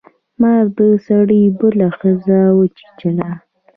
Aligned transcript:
مار 0.41 0.65
د 0.77 0.79
سړي 1.07 1.41
بله 1.59 1.87
ښځه 1.97 2.39
وچیچله. 2.57 3.29